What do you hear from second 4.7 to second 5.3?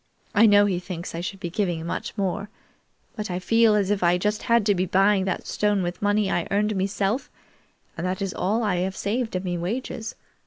be buying